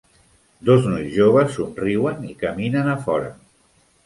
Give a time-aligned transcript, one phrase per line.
[0.69, 3.31] Dos nois joves somriuen i caminen a fora.